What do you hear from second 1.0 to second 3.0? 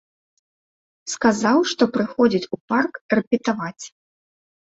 Сказаў, што прыходзіць у парк